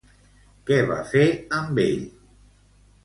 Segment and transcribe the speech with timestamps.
[0.69, 1.23] Què va fer
[1.59, 2.03] amb ell?